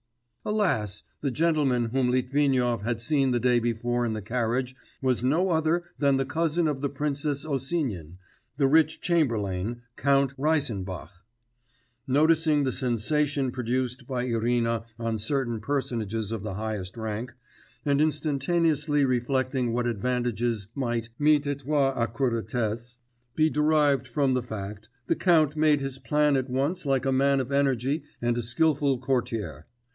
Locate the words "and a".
28.19-28.41